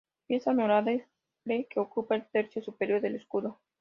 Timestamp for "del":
3.01-3.17